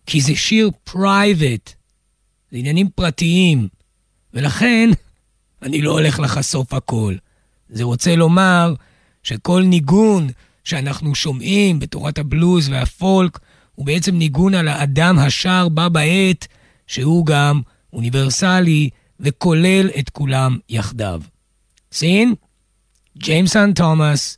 כי 0.08 0.22
זה 0.22 0.36
שיר 0.36 0.72
private, 0.84 1.74
זה 2.52 2.58
עניינים 2.58 2.90
פרטיים, 2.96 3.68
ולכן 4.34 4.90
אני 5.66 5.82
לא 5.82 5.92
הולך 5.92 6.20
לחשוף 6.20 6.74
הכל. 6.74 7.16
זה 7.70 7.84
רוצה 7.84 8.16
לומר 8.16 8.74
שכל 9.24 9.64
ניגון 9.64 10.28
שאנחנו 10.64 11.16
שומעים 11.16 11.80
בתורת 11.80 12.18
הבלוז 12.18 12.70
והפולק, 12.70 13.40
הוא 13.76 13.86
בעצם 13.86 14.16
ניגון 14.16 14.54
על 14.54 14.68
האדם 14.68 15.20
השר 15.20 15.70
בה 15.70 15.90
בעת, 15.90 16.48
שהוא 16.88 17.26
גם 17.26 17.62
אוניברסלי 17.94 18.90
וכולל 19.20 19.90
את 20.00 20.10
כולם 20.10 20.58
יחדיו. 20.70 21.22
סין? 21.92 22.34
ג'יימסון 23.18 23.74
תומאס, 23.74 24.38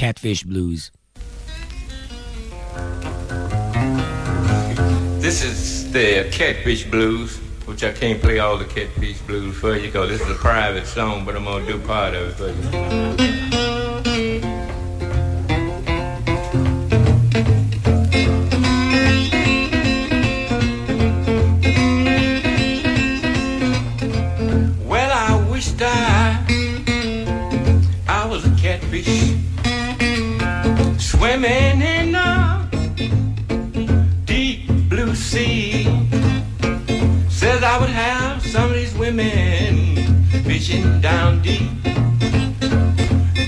Catfish 0.00 0.44
Blues. 0.44 1.03
This 5.24 5.42
is 5.42 5.90
the 5.90 6.28
Catfish 6.30 6.84
Blues, 6.84 7.38
which 7.64 7.82
I 7.82 7.92
can't 7.92 8.20
play 8.20 8.40
all 8.40 8.58
the 8.58 8.66
Catfish 8.66 9.20
Blues 9.20 9.56
for 9.56 9.74
you 9.74 9.86
because 9.86 10.10
this 10.10 10.20
is 10.20 10.30
a 10.30 10.34
private 10.34 10.86
song, 10.86 11.24
but 11.24 11.34
I'm 11.34 11.44
going 11.44 11.64
to 11.64 11.72
do 11.72 11.78
part 11.78 12.12
of 12.12 12.28
it 12.28 12.34
for 12.34 12.48
you. 12.48 12.54
Well, 24.86 25.10
I 25.10 25.50
wished 25.50 25.80
sea. 35.34 35.82
Says 37.28 37.60
I 37.64 37.76
would 37.80 37.88
have 37.88 38.40
some 38.46 38.70
of 38.70 38.76
these 38.76 38.94
women 38.94 39.96
fishing 40.44 41.00
down 41.00 41.42
deep, 41.42 41.72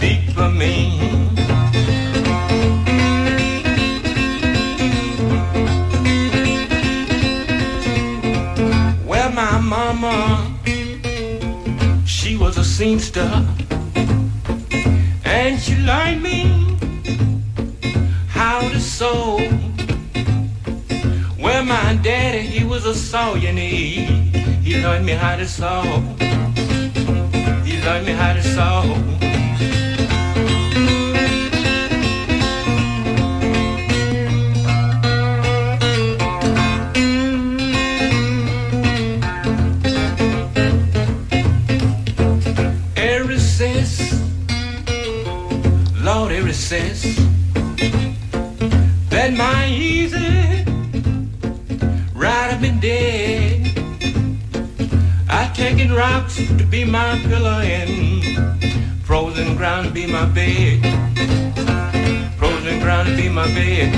deep 0.01 0.23
for 0.35 0.51
me. 0.51 0.75
Well, 9.07 9.31
my 9.31 9.61
mama, 9.61 10.17
she 12.05 12.37
was 12.37 12.59
a 12.59 12.67
seamster, 12.75 13.31
and 15.25 15.61
she 15.61 15.77
learned 15.91 16.21
me 16.21 16.41
how 18.27 18.59
to 18.73 18.81
sew. 18.81 19.76
My 21.67 21.99
daddy, 22.01 22.43
he 22.43 22.65
was 22.65 22.87
a 22.87 22.95
sewing 22.95 23.57
he, 23.57 24.05
he 24.63 24.81
learned 24.81 25.05
me 25.05 25.15
how 25.15 25.35
to 25.35 25.49
sew. 25.49 25.83
He 27.65 27.83
learned 27.83 28.07
me 28.07 28.13
how 28.13 28.35
to 28.35 28.43
sew. 28.43 29.26
Rocks 55.95 56.37
to 56.37 56.65
be 56.65 56.85
my 56.85 57.19
pillow 57.27 57.61
and 57.61 58.23
frozen 59.05 59.57
ground 59.57 59.95
be 59.95 60.07
my 60.07 60.27
bed. 60.27 60.83
Frozen 62.39 62.81
ground 62.81 63.17
be 63.17 63.29
my 63.29 63.47
bed. 63.47 63.93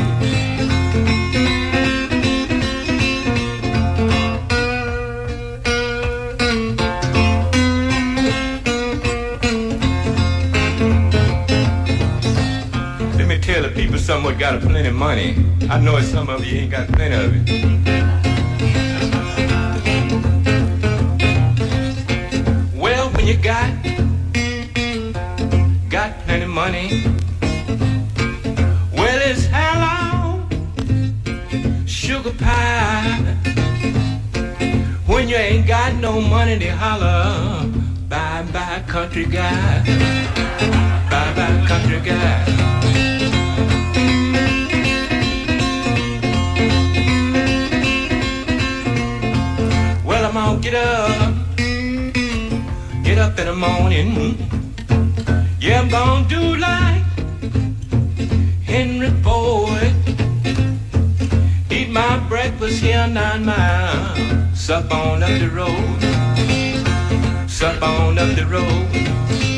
Let 13.16 13.26
me 13.26 13.38
tell 13.40 13.62
the 13.62 13.72
people 13.74 13.98
some 13.98 14.22
somewhat 14.22 14.38
got 14.38 14.60
plenty 14.60 14.88
of 14.88 14.94
money. 14.94 15.36
I 15.68 15.80
know 15.80 16.00
some 16.00 16.28
of 16.28 16.44
you 16.44 16.60
ain't 16.60 16.70
got 16.70 16.88
plenty 16.88 17.14
of 17.14 17.48
it. 17.48 17.87
Got 23.48 23.72
got 25.88 26.12
plenty 26.26 26.44
money, 26.44 27.02
well 28.92 29.20
it's 29.30 29.46
hello 29.50 30.46
sugar 31.86 32.32
pie. 32.32 33.08
When 35.06 35.30
you 35.30 35.36
ain't 35.36 35.66
got 35.66 35.94
no 35.94 36.20
money, 36.20 36.58
they 36.58 36.68
holler 36.68 37.64
bye 38.10 38.42
bye 38.52 38.84
country 38.86 39.24
guy, 39.24 39.82
bye 41.08 41.32
bye 41.34 41.64
country 41.66 42.00
guy. 42.04 43.37
Morning. 53.58 54.36
Yeah, 55.60 55.80
I'm 55.80 55.88
gonna 55.88 56.28
do 56.28 56.56
like 56.56 57.02
Henry 58.62 59.10
Ford. 59.22 59.92
Eat 61.68 61.90
my 61.90 62.18
breakfast 62.28 62.80
here 62.80 63.06
nine 63.08 63.44
miles. 63.44 64.18
Sup 64.54 64.92
on 64.92 65.24
up 65.24 65.38
the 65.40 65.50
road. 65.50 66.00
Sup 67.50 67.82
on 67.82 68.18
up 68.18 68.36
the 68.36 68.46
road. 68.46 69.57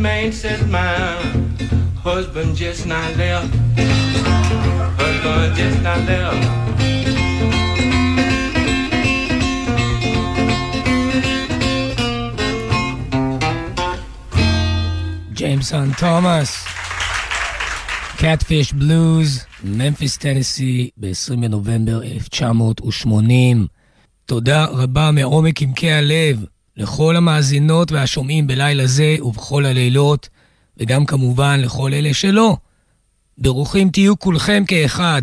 Man. 0.00 0.32
Said, 0.32 0.68
My 0.68 1.16
husband 2.02 2.56
just 2.56 2.86
not 2.86 3.16
left. 3.16 3.54
Husband 5.00 5.56
just 5.56 5.82
not 5.82 6.00
left. 6.08 6.60
ג'יימסון 15.32 15.92
תומאס, 15.98 16.64
קאטפיש 18.16 18.72
בלוז, 18.72 19.44
ממפיס 19.64 20.16
טנסי, 20.16 20.90
ב-20 20.96 21.36
בנובמבר 21.36 22.02
1980. 22.02 23.66
תודה 24.26 24.64
רבה 24.64 25.10
מעומק 25.10 25.62
עמקי 25.62 25.92
הלב 25.92 26.44
לכל 26.80 27.16
המאזינות 27.16 27.92
והשומעים 27.92 28.46
בלילה 28.46 28.86
זה 28.86 29.16
ובכל 29.22 29.66
הלילות, 29.66 30.28
וגם 30.76 31.06
כמובן 31.06 31.60
לכל 31.60 31.94
אלה 31.94 32.14
שלא. 32.14 32.56
ברוכים 33.38 33.90
תהיו 33.90 34.18
כולכם 34.18 34.62
כאחד. 34.66 35.22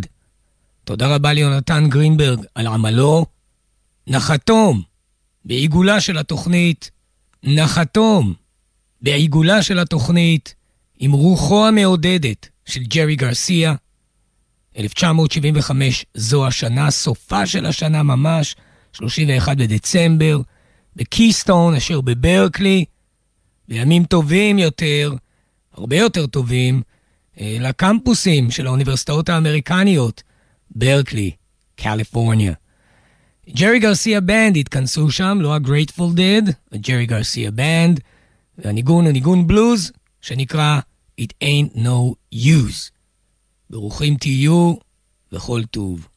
תודה 0.84 1.16
רבה 1.16 1.34
ליונתן 1.34 1.90
גרינברג 1.90 2.40
על 2.56 2.68
עמלו. 2.68 3.26
נחתום, 4.08 4.82
בעיגולה 5.46 6.02
של 6.02 6.18
התוכנית, 6.18 6.92
נחתום. 7.44 8.34
בעיגולה 9.02 9.64
של 9.64 9.80
התוכנית, 9.80 10.56
עם 11.00 11.12
רוחו 11.12 11.68
המעודדת 11.68 12.50
של 12.66 12.84
ג'רי 12.84 13.16
גרסיה. 13.16 13.76
1975 14.78 16.06
זו 16.14 16.48
השנה, 16.48 16.92
סופה 16.92 17.46
של 17.46 17.66
השנה 17.66 18.04
ממש, 18.04 18.56
31 18.94 19.58
בדצמבר, 19.58 20.42
בקיסטון 20.98 21.76
אשר 21.76 22.02
בברקלי, 22.02 22.86
בימים 23.68 24.04
טובים 24.06 24.60
יותר, 24.60 25.14
הרבה 25.74 25.96
יותר 25.98 26.28
טובים, 26.28 26.82
אה, 27.40 27.58
לקמפוסים 27.60 28.52
של 28.52 28.68
האוניברסיטאות 28.68 29.30
האמריקניות, 29.30 30.24
ברקלי, 30.72 31.32
קליפורניה. 31.76 32.54
ג'רי 33.50 33.80
גרסיה 33.80 34.22
בנד 34.22 34.58
התכנסו 34.58 35.12
שם, 35.12 35.38
לא 35.42 35.56
ה-Grateful 35.56 36.18
Dead, 36.18 36.52
הג'רי 36.72 37.06
גרסיה 37.06 37.52
בנד, 37.52 38.00
והניגון 38.58 39.06
הוא 39.06 39.14
ניגון 39.14 39.48
בלוז 39.48 39.92
שנקרא 40.22 40.80
It 41.22 41.34
Ain't 41.44 41.78
No 41.78 42.14
Use. 42.36 42.92
ברוכים 43.70 44.18
תהיו 44.18 44.74
וכל 45.32 45.64
טוב. 45.72 46.08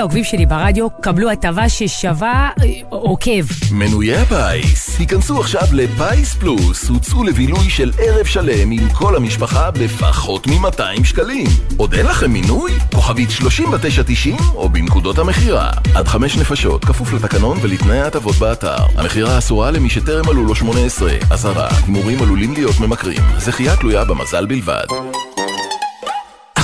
לכל 0.00 0.04
העוקבים 0.04 0.24
שלי 0.24 0.46
ברדיו, 0.46 0.90
קבלו 0.90 1.30
הטבה 1.30 1.68
ששווה 1.68 2.50
אה, 2.62 2.66
עוקב. 2.88 3.44
מנויי 3.72 4.16
הפיס, 4.16 4.98
היכנסו 4.98 5.40
עכשיו 5.40 5.62
לפיס 5.72 6.34
פלוס, 6.34 6.88
הוצאו 6.88 7.24
לבילוי 7.24 7.70
של 7.70 7.92
ערב 7.98 8.26
שלם 8.26 8.70
עם 8.70 8.88
כל 8.92 9.16
המשפחה 9.16 9.70
בפחות 9.70 10.46
מ-200 10.46 11.04
שקלים. 11.04 11.46
עוד 11.76 11.94
אין 11.94 12.06
לכם 12.06 12.30
מינוי? 12.30 12.72
כוכבית 12.94 13.30
3990 13.30 14.36
או 14.54 14.68
בנקודות 14.68 15.18
המכירה. 15.18 15.70
עד 15.94 16.08
חמש 16.08 16.36
נפשות, 16.36 16.84
כפוף 16.84 17.12
לתקנון 17.12 17.58
ולתנאי 17.62 18.00
ההטבות 18.00 18.36
באתר. 18.36 18.76
המכירה 18.96 19.38
אסורה 19.38 19.70
למי 19.70 19.90
שטרם 19.90 20.24
מלאו 20.26 20.44
לו 20.44 20.54
18. 20.54 21.12
אזהרה, 21.30 21.68
הימורים 21.86 22.22
עלולים 22.22 22.52
להיות 22.52 22.80
ממכרים. 22.80 23.22
זכייה 23.38 23.76
תלויה 23.76 24.04
במזל 24.04 24.46
בלבד. 24.46 24.84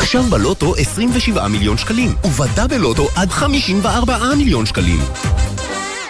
עכשיו 0.06 0.22
בלוטו 0.22 0.74
27 0.76 1.48
מיליון 1.48 1.78
שקלים, 1.78 2.14
ובדאבל 2.24 2.76
לוטו 2.76 3.08
עד 3.16 3.30
54 3.30 4.18
מיליון 4.36 4.66
שקלים. 4.66 5.00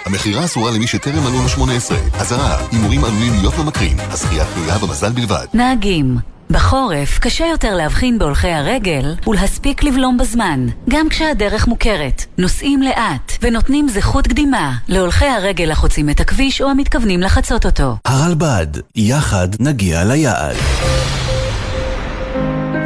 המכירה 0.04 0.44
אסורה 0.44 0.70
למי 0.70 0.86
שטרם 0.86 1.24
מלאו 1.24 1.42
לו 1.42 1.48
18. 1.48 1.98
אזהרה, 2.18 2.66
הימורים 2.72 3.04
עלולים 3.04 3.32
להיות 3.40 3.58
ממכרים. 3.58 3.96
הזכייה 4.00 4.44
תלויה 4.54 4.78
במזל 4.78 5.12
בלבד. 5.12 5.46
נהגים 5.54 6.16
בחורף 6.50 7.18
קשה 7.18 7.46
יותר 7.46 7.74
להבחין 7.74 8.18
בהולכי 8.18 8.50
הרגל 8.50 9.14
ולהספיק 9.26 9.82
לבלום 9.82 10.18
בזמן, 10.18 10.66
גם 10.88 11.08
כשהדרך 11.08 11.68
מוכרת. 11.68 12.24
נוסעים 12.38 12.82
לאט 12.82 13.32
ונותנים 13.42 13.88
זכות 13.88 14.26
קדימה 14.26 14.72
להולכי 14.88 15.26
הרגל 15.26 15.70
החוצים 15.70 16.10
את 16.10 16.20
הכביש 16.20 16.60
או 16.60 16.70
המתכוונים 16.70 17.20
לחצות 17.20 17.66
אותו. 17.66 17.96
הרלב"ד, 18.04 18.66
יחד 18.96 19.48
נגיע 19.60 20.04
ליעד. 20.04 20.56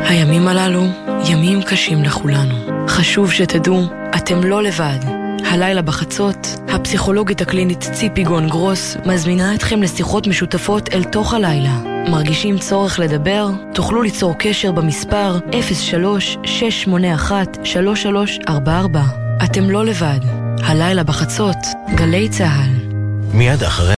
הימים 0.02 0.48
הללו 0.48 0.86
ימים 1.24 1.62
קשים 1.62 2.02
לכולנו. 2.02 2.54
חשוב 2.88 3.32
שתדעו, 3.32 3.82
אתם 4.16 4.44
לא 4.44 4.62
לבד. 4.62 4.98
הלילה 5.50 5.82
בחצות, 5.82 6.48
הפסיכולוגית 6.68 7.40
הקלינית 7.40 7.80
ציפי 7.80 8.24
גון 8.24 8.48
גרוס 8.48 8.96
מזמינה 9.06 9.54
אתכם 9.54 9.82
לשיחות 9.82 10.26
משותפות 10.26 10.88
אל 10.94 11.04
תוך 11.04 11.34
הלילה. 11.34 11.78
מרגישים 12.10 12.58
צורך 12.58 12.98
לדבר? 12.98 13.48
תוכלו 13.74 14.02
ליצור 14.02 14.34
קשר 14.38 14.72
במספר 14.72 15.38
03-681-3344. 18.48 18.50
אתם 19.44 19.70
לא 19.70 19.84
לבד. 19.84 20.20
הלילה 20.62 21.02
בחצות, 21.02 21.58
גלי 21.94 22.28
צה"ל. 22.28 22.90
מיד 23.34 23.62
אחרי 23.62 23.88